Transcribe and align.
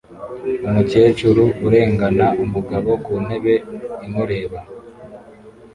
Umukecuru 0.67 1.43
urengana 1.65 2.25
umugabo 2.43 2.91
ku 3.03 3.13
ntebe 3.25 3.55
imureba 4.05 4.59